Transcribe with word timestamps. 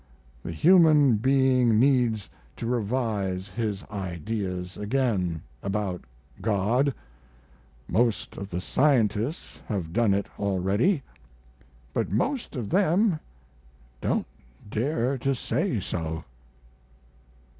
The 0.41 0.51
human 0.51 1.17
being 1.17 1.77
needs 1.79 2.27
to 2.55 2.65
revise 2.65 3.49
his 3.49 3.83
ideas 3.91 4.75
again 4.75 5.43
about 5.61 6.05
God. 6.41 6.95
Most 7.87 8.35
of 8.35 8.49
the 8.49 8.61
scientists 8.61 9.59
have 9.67 9.93
done 9.93 10.15
it 10.15 10.25
already; 10.39 11.03
but 11.93 12.09
most 12.09 12.55
of 12.55 12.71
them 12.71 13.19
don't 14.01 14.25
dare 14.71 15.19
to 15.19 15.35
say 15.35 15.79
so." 15.79 16.23